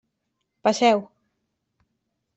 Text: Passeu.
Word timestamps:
Passeu. 0.67 1.05